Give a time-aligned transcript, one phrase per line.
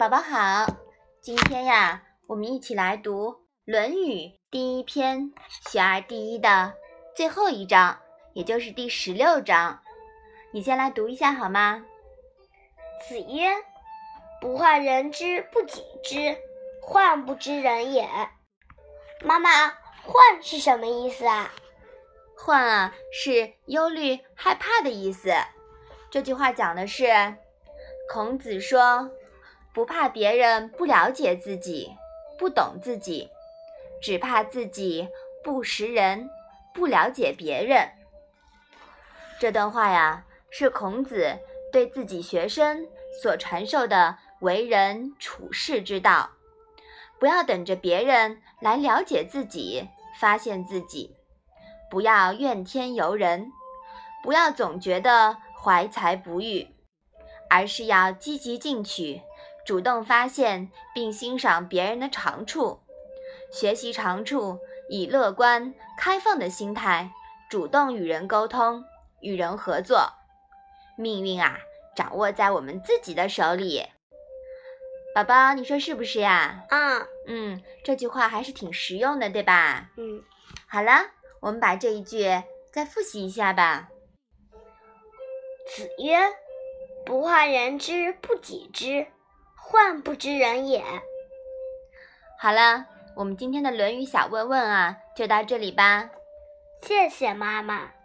[0.00, 0.64] 宝宝好，
[1.20, 3.32] 今天呀，我们一起来读
[3.66, 5.30] 《论语》第一篇
[5.68, 6.72] “学而第一”的
[7.14, 8.00] 最后一章，
[8.32, 9.82] 也就是第十六章。
[10.52, 11.84] 你先来读一下好吗？
[13.06, 13.50] 子曰
[14.40, 16.34] ：“不患人之不己知，
[16.80, 18.08] 患不知人也。”
[19.22, 19.68] 妈妈
[20.02, 21.52] ，“患”是什么意思啊
[22.38, 25.30] ？“患”啊，是忧虑、害怕的意思。
[26.10, 27.04] 这句话讲的是，
[28.10, 29.10] 孔子说。
[29.72, 31.96] 不怕别人不了解自己，
[32.38, 33.28] 不懂自己，
[34.02, 35.08] 只怕自己
[35.44, 36.28] 不识人，
[36.74, 37.88] 不了解别人。
[39.38, 41.38] 这段话呀，是孔子
[41.72, 42.86] 对自己学生
[43.22, 46.30] 所传授的为人处世之道。
[47.18, 51.14] 不要等着别人来了解自己、发现自己，
[51.90, 53.52] 不要怨天尤人，
[54.22, 56.66] 不要总觉得怀才不遇，
[57.48, 59.22] 而是要积极进取。
[59.66, 62.80] 主动发现并欣赏别人的长处，
[63.52, 64.58] 学习长处，
[64.88, 67.12] 以乐观开放的心态
[67.48, 68.84] 主动与人沟通、
[69.20, 70.12] 与人合作。
[70.96, 71.58] 命运啊，
[71.94, 73.86] 掌握在我们自己的手里。
[75.14, 76.64] 宝宝，你说是不是呀？
[76.70, 79.90] 嗯嗯，这句话还是挺实用的，对吧？
[79.96, 80.22] 嗯。
[80.68, 83.88] 好了，我们把这一句再复习一下吧。
[85.66, 86.18] 子曰
[87.06, 89.06] ：“不患人之不己知。”
[89.70, 90.82] 患不知人也。
[92.40, 96.10] 好了，我们今天的《论语》小问问啊，就到这里吧。
[96.82, 97.99] 谢谢妈妈。